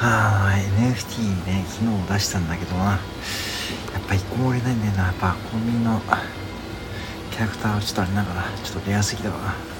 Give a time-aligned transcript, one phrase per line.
[0.00, 0.62] あい。
[0.82, 2.84] NFT ね昨日出したんだけどな。
[2.84, 2.98] や
[3.98, 5.04] っぱ一個も売れないんだよな。
[5.04, 6.00] やっぱコンビニの
[7.30, 9.73] キャラクターはちょっとあれながらちょっとレアすぎだわな。